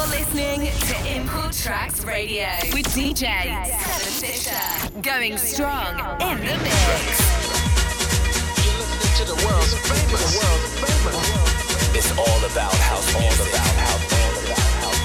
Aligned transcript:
You're 0.00 0.16
listening 0.16 0.64
to 0.64 0.96
Import 1.14 1.52
Tracks 1.52 2.02
Radio 2.06 2.48
with 2.72 2.88
DJ 2.96 3.20
Seven 3.68 4.12
Fisher. 4.16 4.56
Going 5.02 5.36
strong 5.36 5.92
in 6.24 6.38
the 6.40 6.56
mix. 6.56 7.20
You're 8.64 8.80
listening 8.80 9.12
to 9.20 9.24
the 9.28 9.36
world's 9.44 9.76
famous. 9.84 10.24
The 10.24 10.40
world's 10.40 10.72
famous. 10.80 11.20
It's 11.92 12.16
all 12.16 12.40
about 12.48 12.72
house 12.80 13.12
all 13.12 13.28
about 13.44 13.76
house. 13.76 14.08
All 14.16 14.40
about 14.40 14.72
house. 14.80 15.04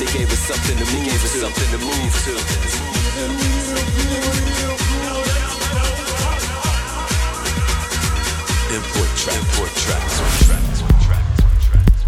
They 0.00 0.10
gave 0.10 0.26
us 0.26 0.42
something 0.50 0.74
to 0.74 0.84
move 0.90 1.04
gave 1.06 1.22
us 1.22 1.30
something 1.30 1.70
to 1.70 1.78
move 1.86 2.14
to. 2.26 2.34
Import 8.74 9.10
track, 9.16 9.38
import 9.38 9.70
tracks. 9.76 10.99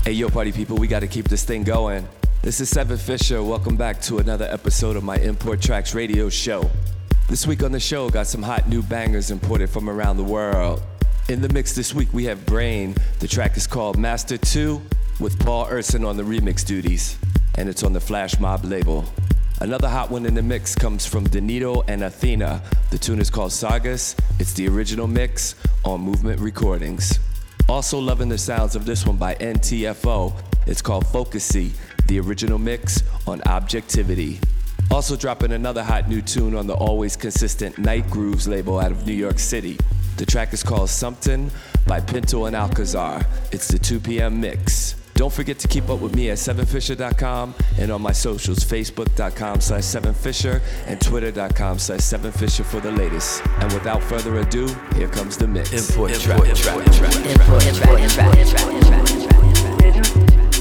Hey, 0.04 0.14
yo, 0.14 0.28
party 0.28 0.50
people, 0.50 0.76
we 0.78 0.88
got 0.88 0.98
to 1.00 1.06
keep 1.06 1.28
this 1.28 1.44
thing 1.44 1.62
going. 1.62 2.08
This 2.42 2.60
is 2.60 2.68
Seven 2.68 2.98
Fisher. 2.98 3.40
Welcome 3.40 3.76
back 3.76 4.00
to 4.00 4.18
another 4.18 4.46
episode 4.46 4.96
of 4.96 5.04
my 5.04 5.14
Import 5.18 5.62
Tracks 5.62 5.94
radio 5.94 6.28
show. 6.28 6.68
This 7.28 7.46
week 7.46 7.62
on 7.62 7.70
the 7.70 7.78
show, 7.78 8.10
got 8.10 8.26
some 8.26 8.42
hot 8.42 8.68
new 8.68 8.82
bangers 8.82 9.30
imported 9.30 9.70
from 9.70 9.88
around 9.88 10.16
the 10.16 10.24
world. 10.24 10.82
In 11.28 11.40
the 11.40 11.48
mix 11.50 11.76
this 11.76 11.94
week, 11.94 12.12
we 12.12 12.24
have 12.24 12.44
Brain. 12.46 12.96
The 13.20 13.28
track 13.28 13.56
is 13.56 13.68
called 13.68 13.96
Master 13.96 14.36
2 14.36 14.82
with 15.20 15.38
Paul 15.38 15.68
Urson 15.70 16.04
on 16.04 16.16
the 16.16 16.24
remix 16.24 16.66
duties, 16.66 17.16
and 17.54 17.68
it's 17.68 17.84
on 17.84 17.92
the 17.92 18.00
Flash 18.00 18.40
Mob 18.40 18.64
label. 18.64 19.04
Another 19.60 19.88
hot 19.88 20.10
one 20.10 20.26
in 20.26 20.34
the 20.34 20.42
mix 20.42 20.74
comes 20.74 21.06
from 21.06 21.28
Danito 21.28 21.84
and 21.86 22.02
Athina. 22.02 22.60
The 22.90 22.98
tune 22.98 23.20
is 23.20 23.30
called 23.30 23.52
Sagas. 23.52 24.16
It's 24.40 24.52
the 24.54 24.66
original 24.66 25.06
mix 25.06 25.54
on 25.84 26.00
Movement 26.00 26.40
Recordings. 26.40 27.20
Also 27.72 27.98
loving 27.98 28.28
the 28.28 28.36
sounds 28.36 28.76
of 28.76 28.84
this 28.84 29.06
one 29.06 29.16
by 29.16 29.34
NTFO. 29.36 30.34
It's 30.66 30.82
called 30.82 31.06
Focusy, 31.06 31.70
the 32.06 32.20
original 32.20 32.58
mix 32.58 33.02
on 33.26 33.40
Objectivity. 33.46 34.38
Also 34.90 35.16
dropping 35.16 35.52
another 35.52 35.82
hot 35.82 36.06
new 36.06 36.20
tune 36.20 36.54
on 36.54 36.66
the 36.66 36.74
always 36.74 37.16
consistent 37.16 37.78
Night 37.78 38.10
Grooves 38.10 38.46
label 38.46 38.78
out 38.78 38.92
of 38.92 39.06
New 39.06 39.14
York 39.14 39.38
City. 39.38 39.78
The 40.18 40.26
track 40.26 40.52
is 40.52 40.62
called 40.62 40.90
Something 40.90 41.50
by 41.86 42.00
Pinto 42.00 42.44
and 42.44 42.54
Alcazar. 42.54 43.24
It's 43.52 43.68
the 43.68 43.78
2 43.78 44.00
p.m. 44.00 44.38
mix. 44.38 45.01
Don't 45.22 45.32
forget 45.32 45.56
to 45.60 45.68
keep 45.68 45.88
up 45.88 46.00
with 46.00 46.16
me 46.16 46.30
at 46.30 46.36
7fisher.com 46.38 47.54
and 47.78 47.92
on 47.92 48.02
my 48.02 48.10
socials, 48.10 48.58
facebook.com 48.64 49.60
slash 49.60 49.84
7fisher 49.84 50.60
and 50.88 51.00
twitter.com 51.00 51.78
slash 51.78 52.00
7fisher 52.00 52.64
for 52.64 52.80
the 52.80 52.90
latest. 52.90 53.40
And 53.60 53.72
without 53.72 54.02
further 54.02 54.38
ado, 54.38 54.66
here 54.96 55.06
comes 55.06 55.36
the 55.36 55.46
mix. 55.46 55.70
Import, 55.90 56.10
Import 56.10 56.56
track, 56.56 56.56
track, 56.56 56.92
track, 56.96 57.14
import 57.24 57.62
track, 57.62 58.10
track, 58.10 58.48
track, 58.48 59.06
track. 59.06 59.22
Thank 59.92 60.51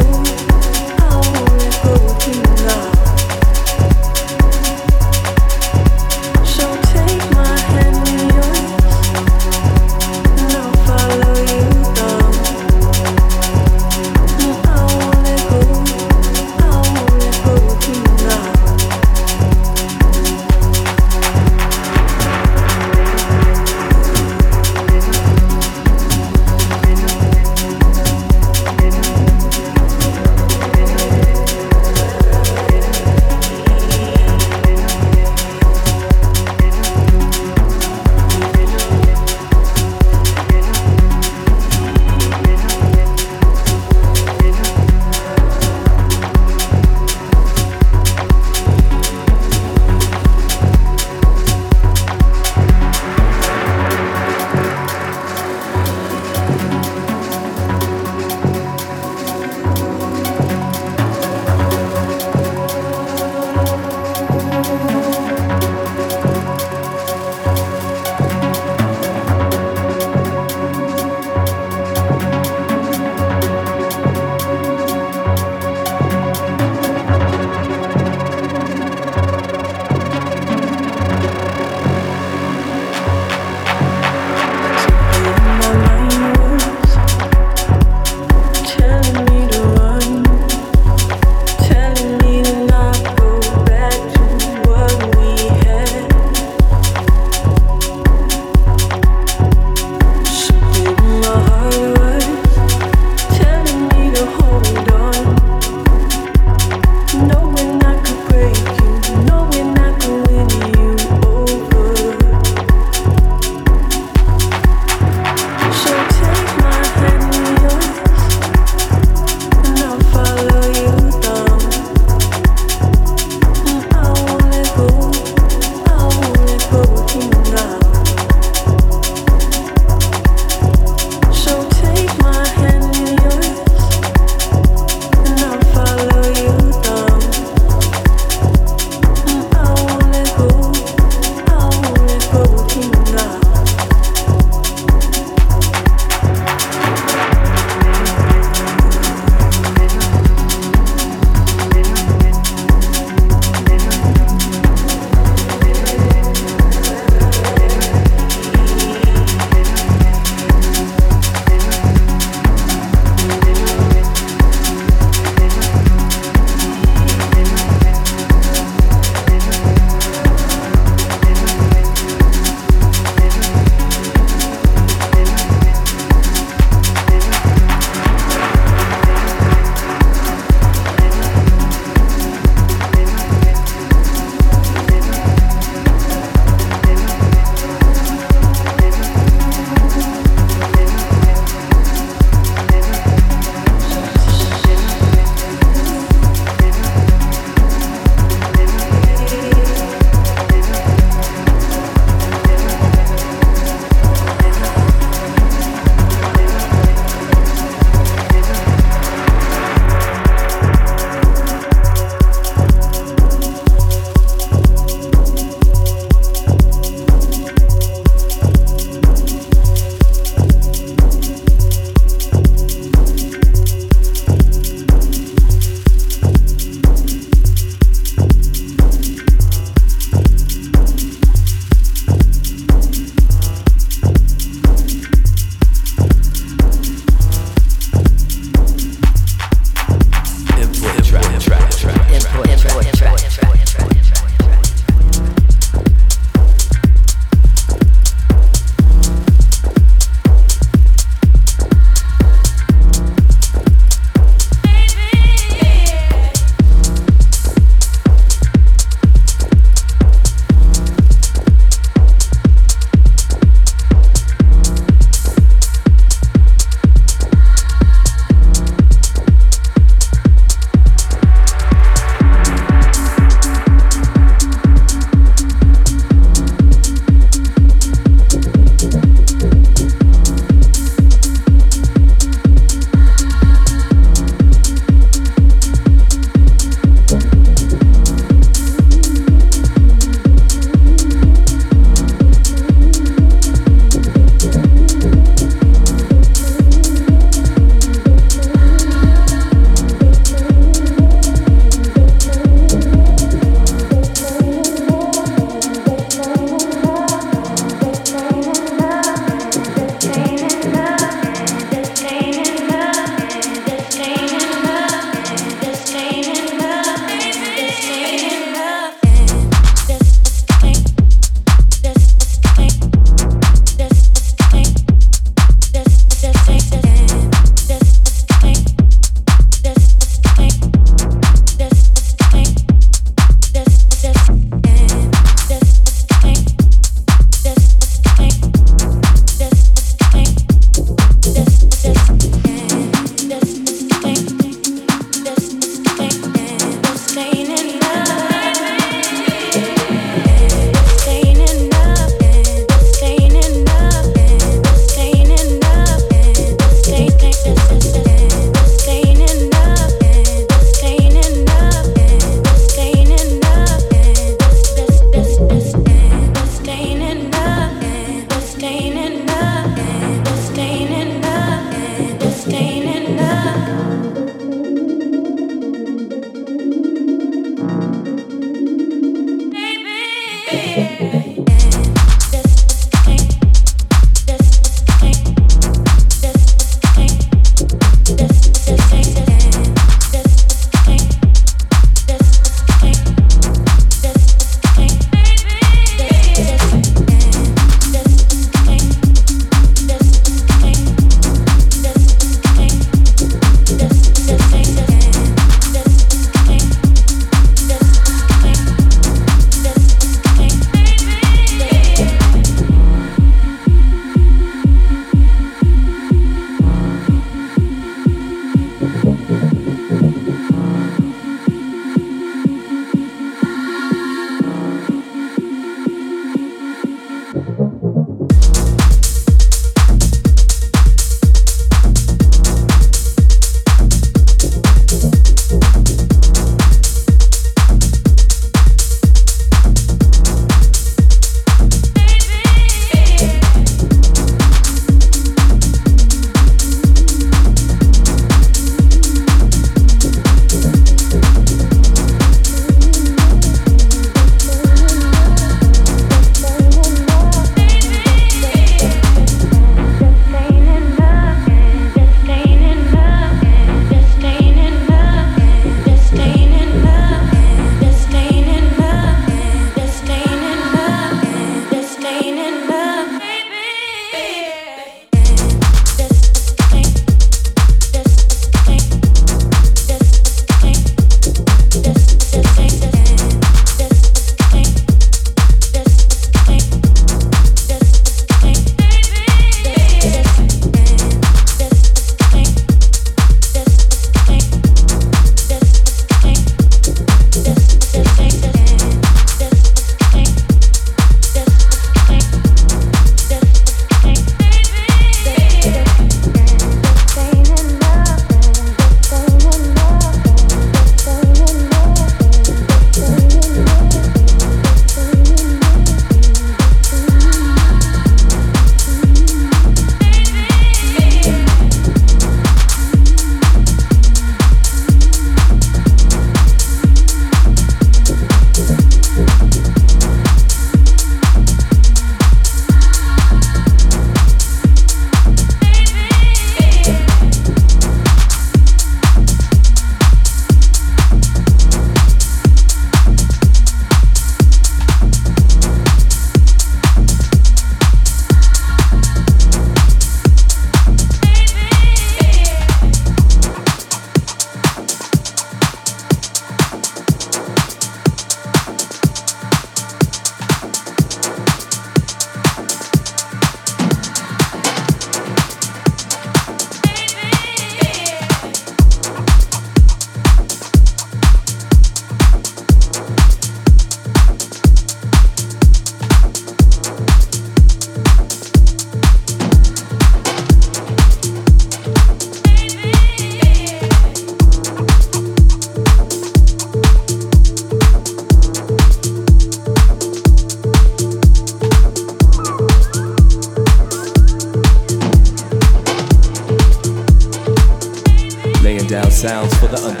sounds 599.21 599.53
for 599.59 599.67
the 599.67 599.77
underground. 599.77 600.00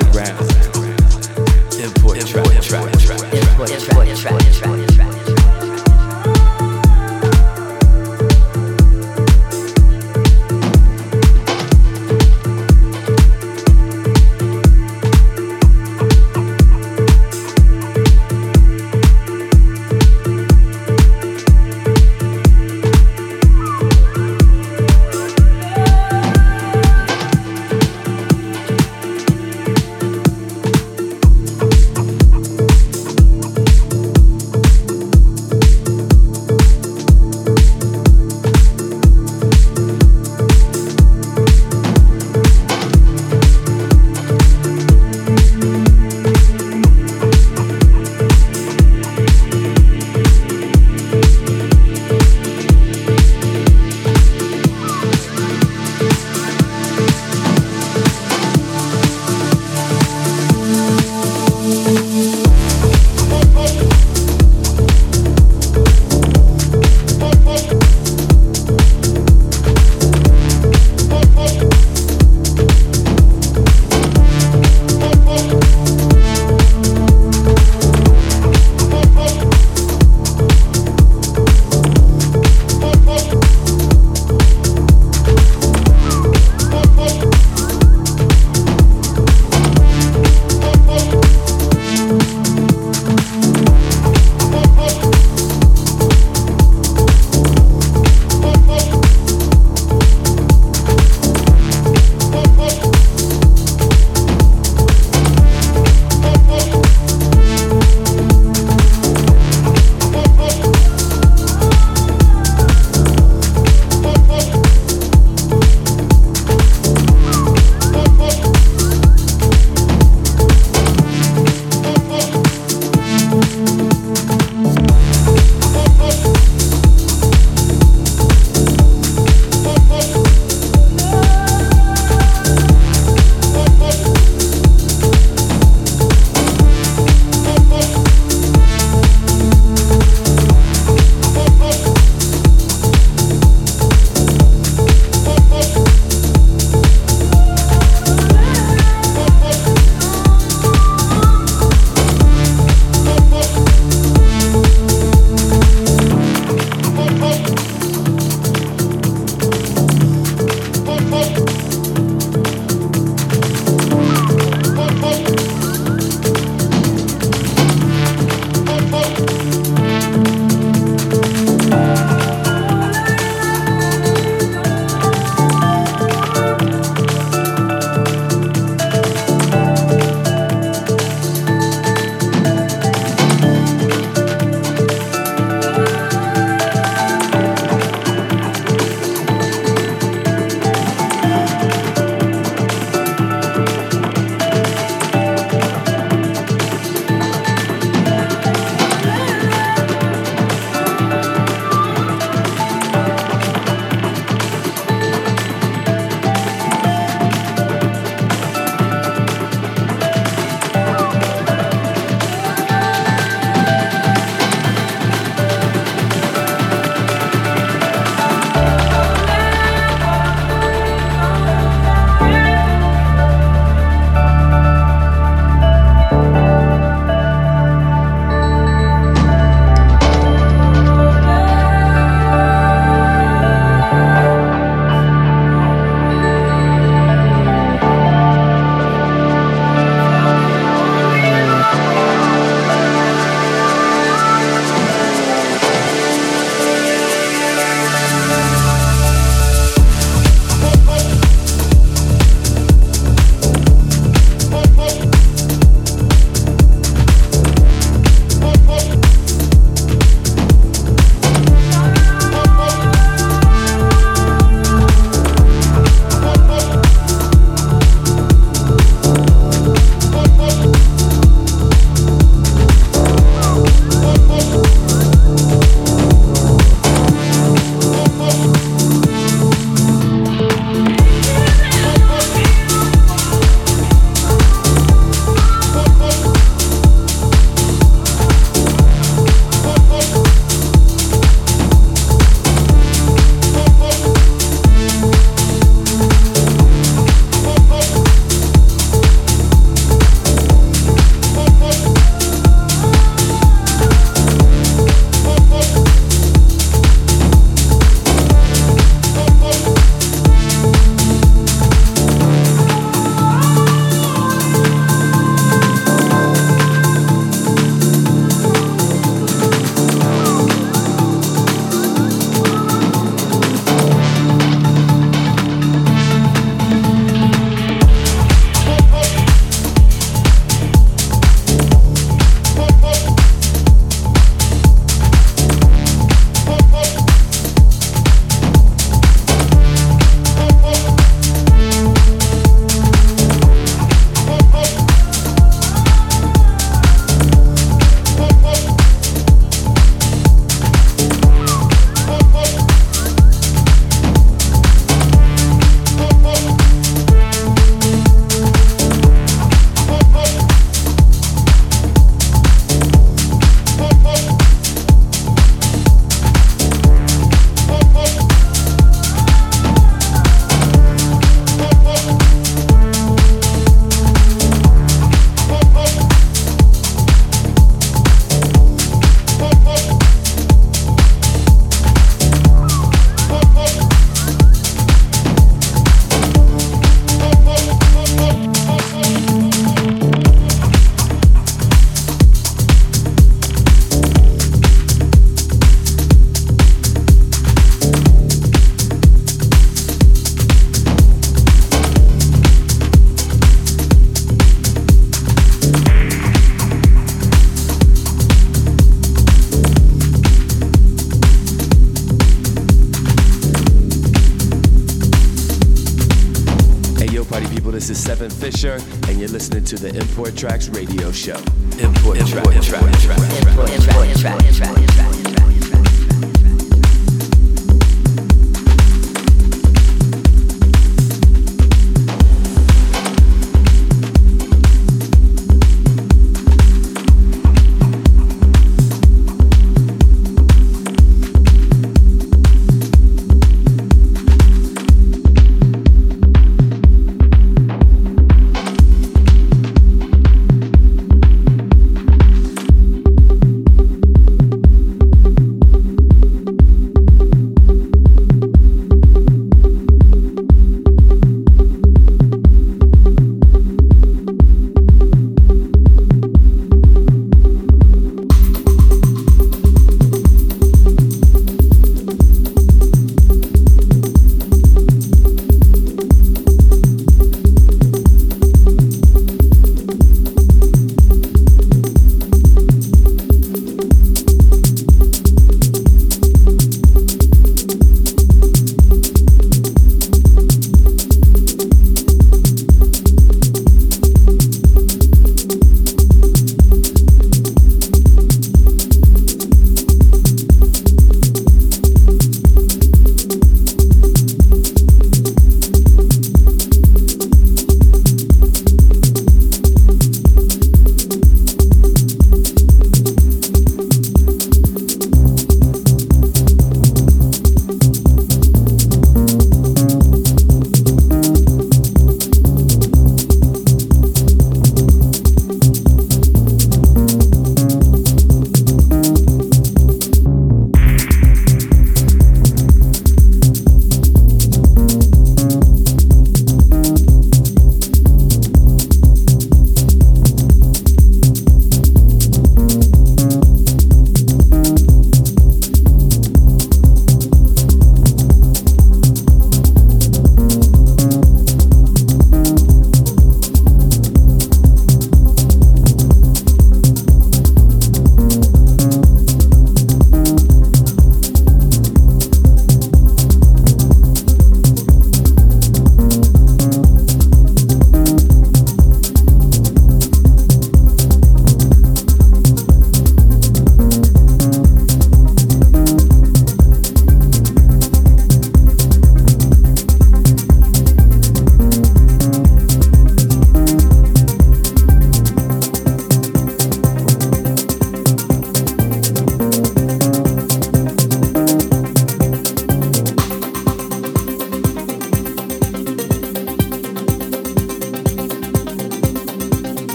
To 419.71 419.77
the 419.77 419.97
Import 419.97 420.35
Tracks 420.35 420.67
Radio 420.67 421.13
Show. 421.13 421.37
Import, 421.79 422.17
Import 422.17 422.61
Tracks. 422.61 422.75
Import 422.75 422.93
Tracks. 422.99 423.45
Import 423.45 424.55
Tracks. 424.57 425.20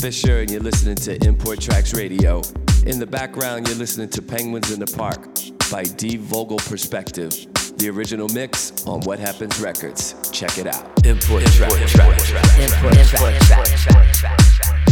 Fisher, 0.00 0.40
and 0.40 0.50
you're 0.50 0.60
listening 0.60 0.94
to 0.94 1.16
Import 1.26 1.60
Tracks 1.60 1.92
Radio. 1.92 2.40
In 2.86 2.98
the 2.98 3.06
background, 3.06 3.66
you're 3.66 3.76
listening 3.76 4.08
to 4.10 4.22
Penguins 4.22 4.70
in 4.70 4.78
the 4.78 4.86
Park 4.86 5.26
by 5.70 5.82
D. 5.82 6.16
Vogel 6.16 6.58
Perspective, 6.58 7.30
the 7.78 7.90
original 7.90 8.28
mix 8.28 8.86
on 8.86 9.00
What 9.00 9.18
Happens 9.18 9.58
Records. 9.60 10.14
Check 10.30 10.58
it 10.58 10.66
out. 10.66 11.04
Import 11.04 11.44
Tracks. 11.46 11.74
Import 12.58 12.94
Tracks. 13.08 14.87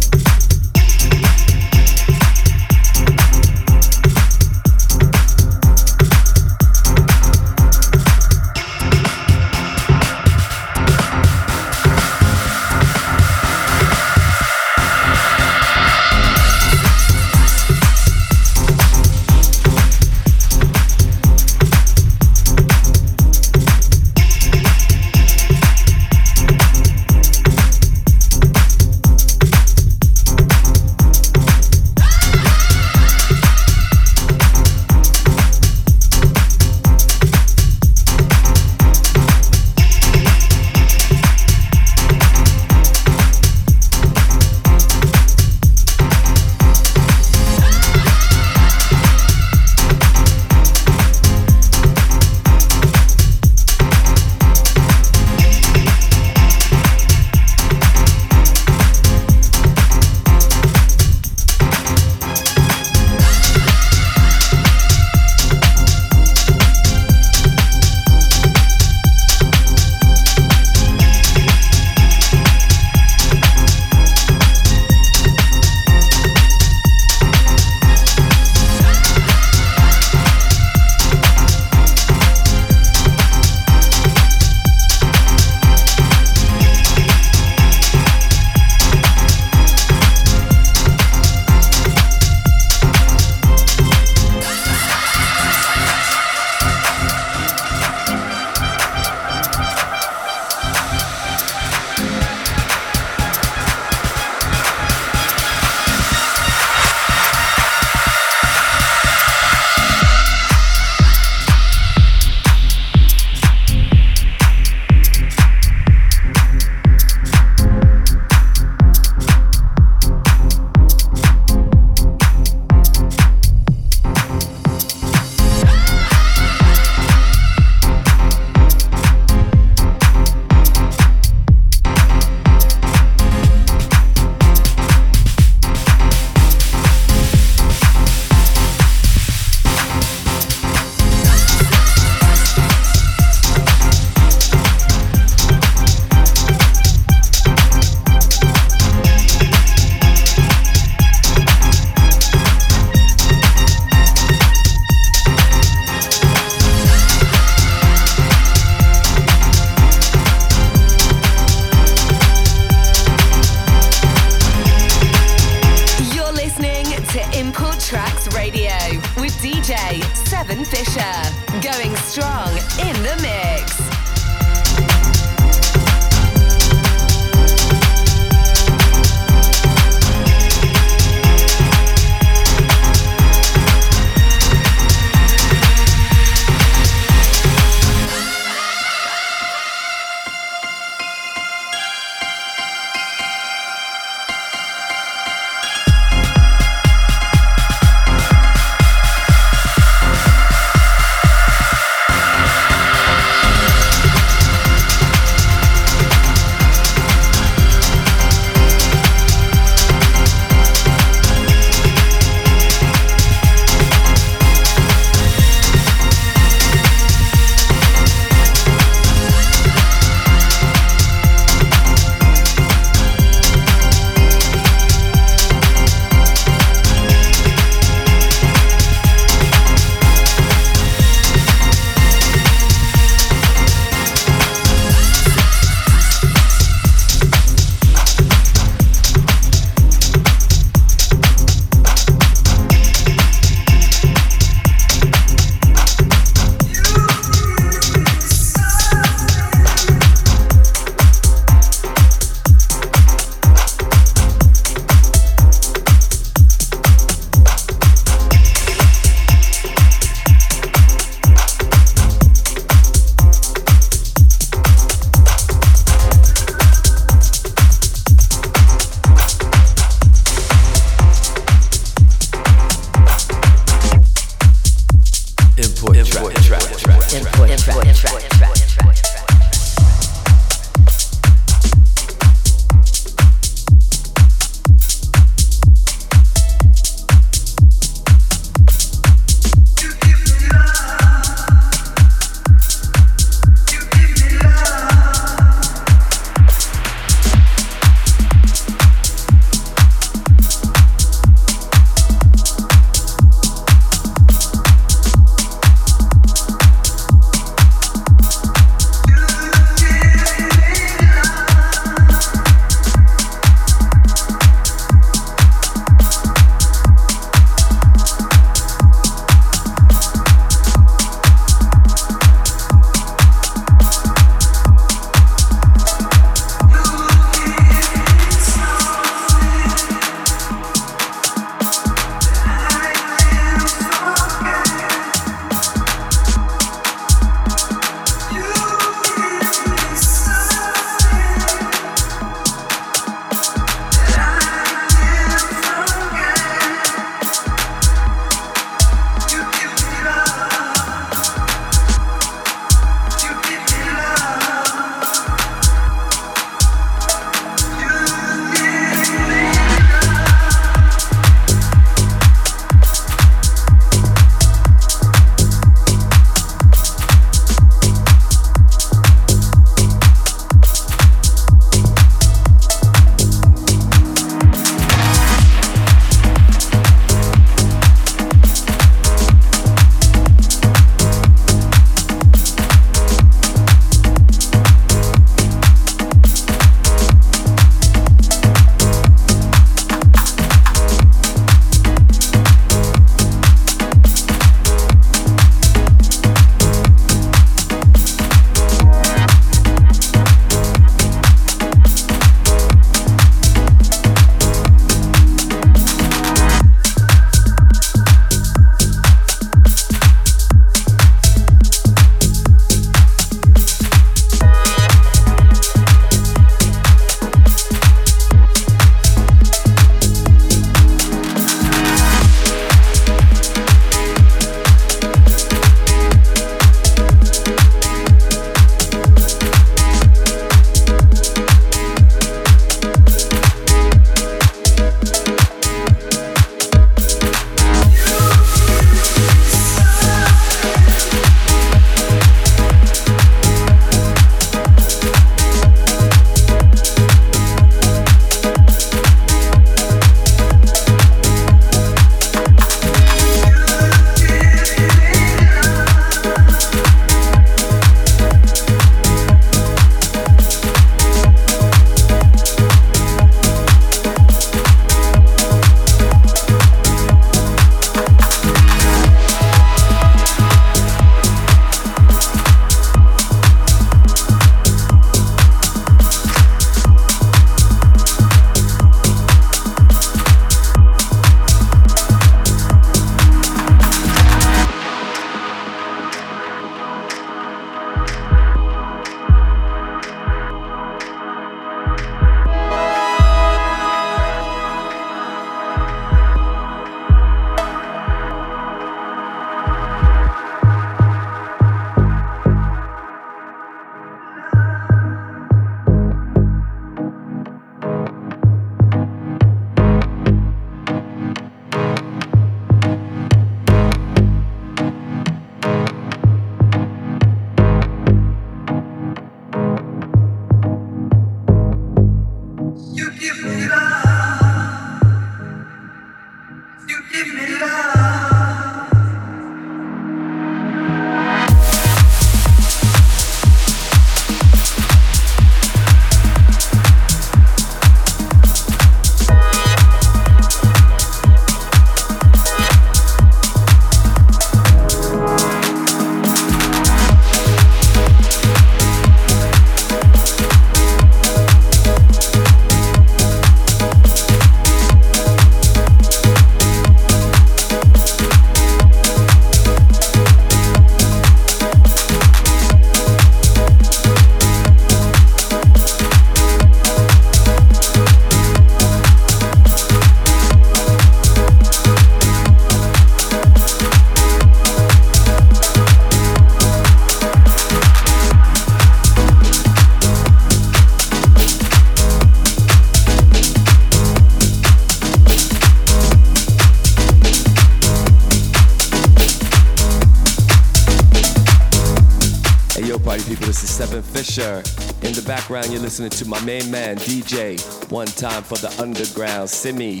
Background, 595.52 595.74
you're 595.74 595.82
listening 595.82 596.08
to 596.08 596.26
my 596.26 596.42
main 596.44 596.70
man, 596.70 596.96
DJ. 596.96 597.60
One 597.90 598.06
time 598.06 598.42
for 598.42 598.56
the 598.56 598.74
underground, 598.80 599.50
Simi. 599.50 600.00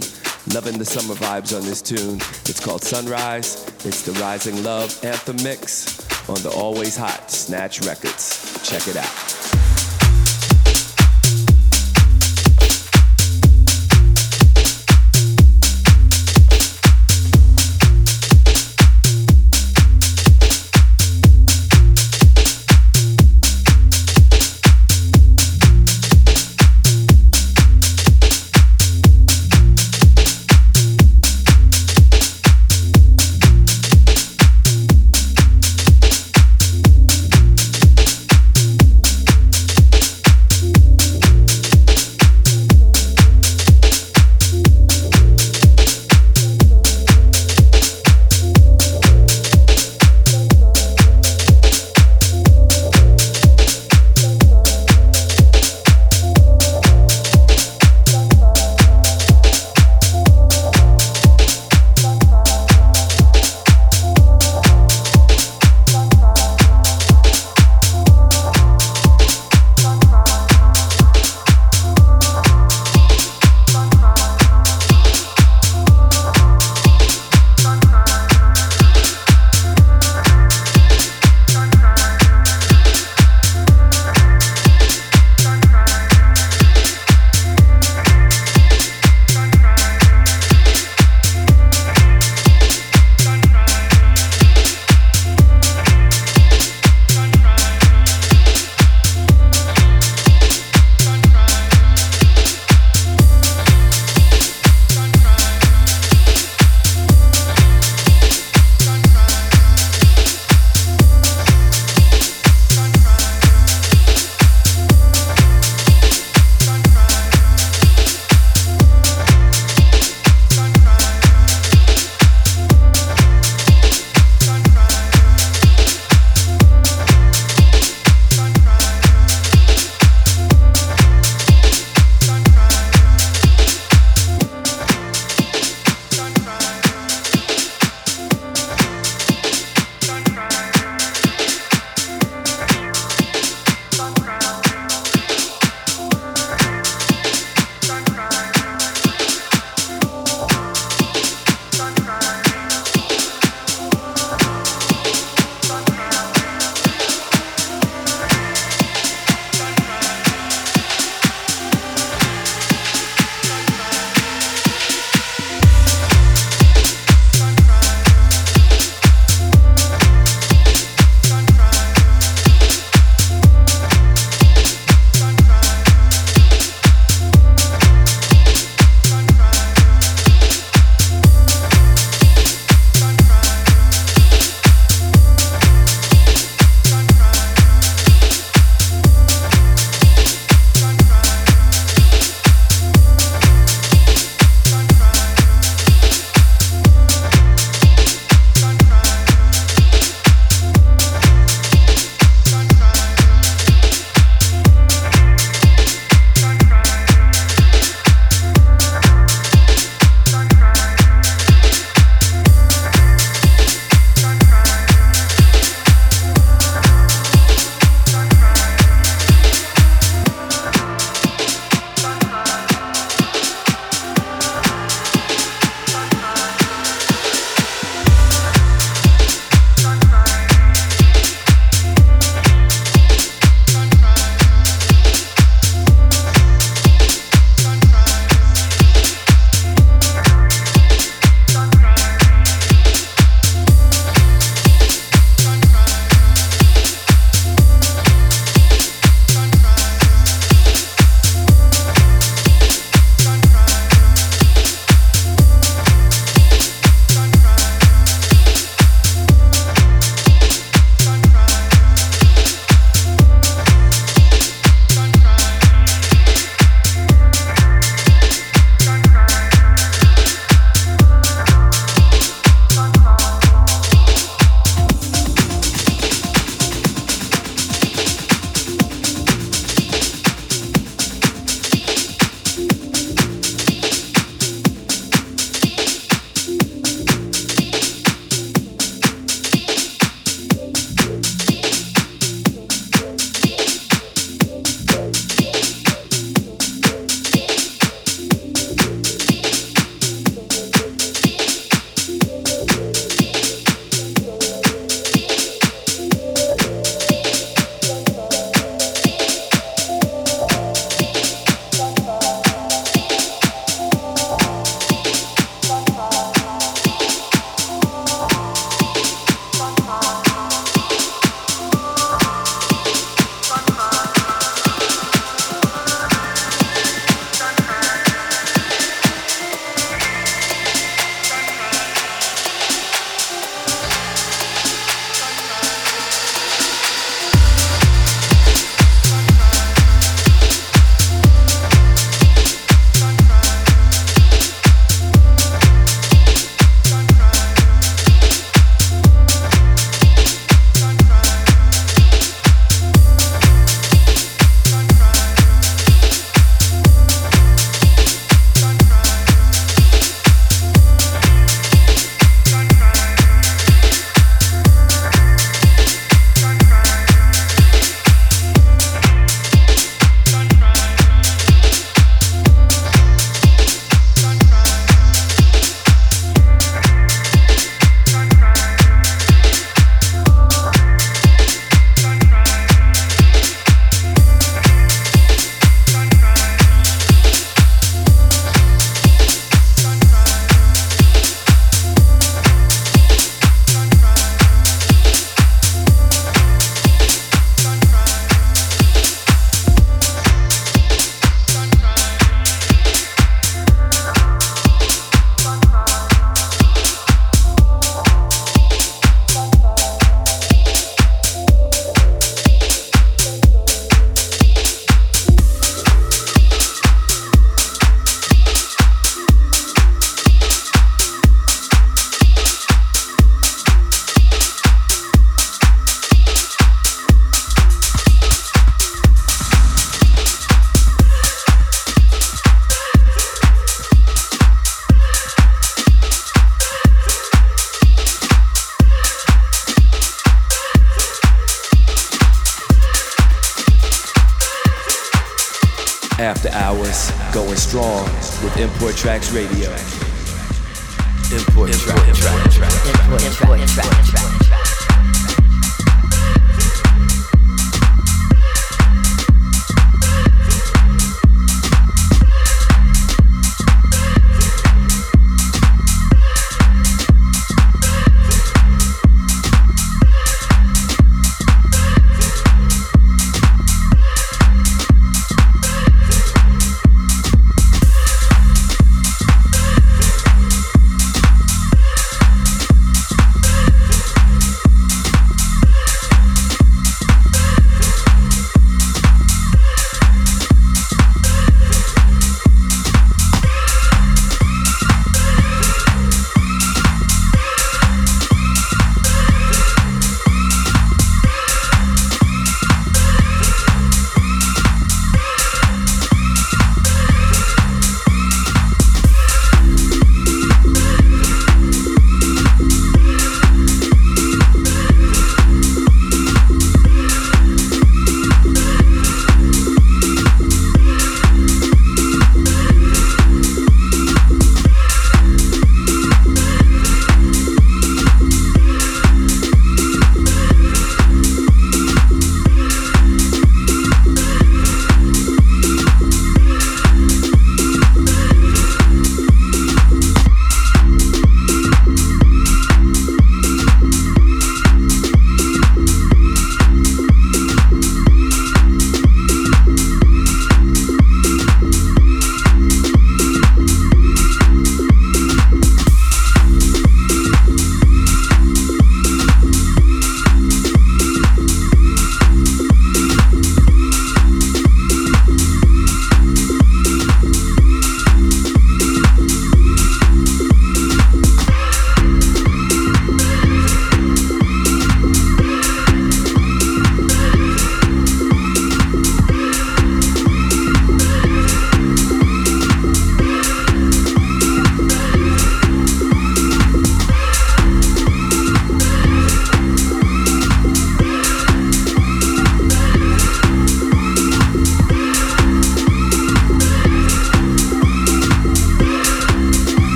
Loving 0.54 0.78
the 0.78 0.84
summer 0.84 1.14
vibes 1.14 1.54
on 1.54 1.62
this 1.62 1.82
tune. 1.82 2.16
It's 2.48 2.58
called 2.58 2.82
Sunrise. 2.82 3.66
It's 3.84 4.00
the 4.02 4.12
Rising 4.12 4.64
Love 4.64 5.04
Anthem 5.04 5.36
Mix 5.42 6.08
on 6.30 6.36
the 6.36 6.50
Always 6.56 6.96
Hot 6.96 7.30
Snatch 7.30 7.82
Records. 7.82 8.66
Check 8.66 8.88
it 8.88 8.96
out. 8.96 9.31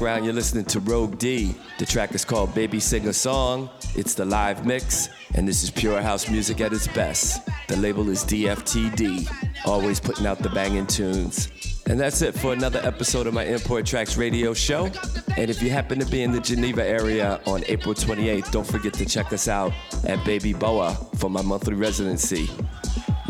Background, 0.00 0.24
you're 0.24 0.32
listening 0.32 0.64
to 0.64 0.80
Rogue 0.80 1.18
D. 1.18 1.54
The 1.78 1.84
track 1.84 2.14
is 2.14 2.24
called 2.24 2.54
Baby 2.54 2.80
Sing 2.80 3.06
a 3.06 3.12
Song. 3.12 3.68
It's 3.94 4.14
the 4.14 4.24
live 4.24 4.64
mix, 4.64 5.10
and 5.34 5.46
this 5.46 5.62
is 5.62 5.70
pure 5.70 6.00
house 6.00 6.30
music 6.30 6.62
at 6.62 6.72
its 6.72 6.88
best. 6.88 7.46
The 7.68 7.76
label 7.76 8.08
is 8.08 8.24
DFTD, 8.24 9.28
always 9.66 10.00
putting 10.00 10.24
out 10.24 10.38
the 10.38 10.48
banging 10.48 10.86
tunes. 10.86 11.50
And 11.84 12.00
that's 12.00 12.22
it 12.22 12.34
for 12.34 12.54
another 12.54 12.80
episode 12.82 13.26
of 13.26 13.34
my 13.34 13.44
Import 13.44 13.84
Tracks 13.84 14.16
radio 14.16 14.54
show. 14.54 14.88
And 15.36 15.50
if 15.50 15.60
you 15.62 15.68
happen 15.68 15.98
to 15.98 16.06
be 16.06 16.22
in 16.22 16.32
the 16.32 16.40
Geneva 16.40 16.82
area 16.82 17.38
on 17.44 17.62
April 17.68 17.92
28th, 17.92 18.50
don't 18.52 18.66
forget 18.66 18.94
to 18.94 19.04
check 19.04 19.34
us 19.34 19.48
out 19.48 19.70
at 20.04 20.24
Baby 20.24 20.54
Boa 20.54 20.94
for 21.16 21.28
my 21.28 21.42
monthly 21.42 21.74
residency. 21.74 22.48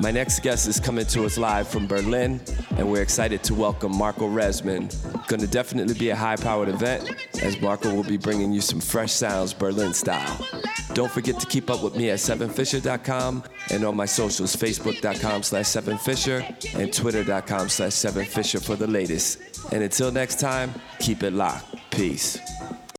My 0.01 0.11
next 0.11 0.41
guest 0.41 0.67
is 0.67 0.81
coming 0.81 1.05
to 1.07 1.27
us 1.27 1.37
live 1.37 1.69
from 1.69 1.87
Berlin, 1.87 2.41
and 2.79 2.91
we're 2.91 3.03
excited 3.03 3.43
to 3.45 3.55
welcome 3.55 3.95
Marco 3.95 4.27
Resmann. 4.29 4.89
Gonna 5.29 5.47
definitely 5.47 5.93
be 5.93 6.09
a 6.09 6.17
high 6.17 6.37
powered 6.37 6.71
event, 6.71 7.15
as 7.43 7.61
Marco 7.61 7.95
will 7.95 8.05
be 8.05 8.17
bringing 8.17 8.51
you 8.51 8.63
some 8.63 8.81
fresh 8.81 9.13
sounds, 9.13 9.53
Berlin 9.53 9.93
style. 9.93 10.47
Don't 10.95 11.11
forget 11.11 11.39
to 11.39 11.47
keep 11.47 11.69
up 11.69 11.83
with 11.83 11.97
me 11.97 12.09
at 12.11 12.19
7fisher.com 12.19 13.45
and 13.71 13.85
on 13.85 13.95
my 13.95 14.07
socials, 14.07 14.57
facebook.com 14.57 15.43
slash 15.43 15.67
7fisher 15.67 16.75
and 16.81 16.93
twitter.com 16.93 17.69
slash 17.69 17.93
7fisher 17.93 18.65
for 18.65 18.77
the 18.77 18.87
latest. 18.87 19.39
And 19.71 19.83
until 19.83 20.11
next 20.11 20.41
time, 20.41 20.73
keep 20.99 21.23
it 21.23 21.35
locked. 21.35 21.77
Peace. 21.91 22.39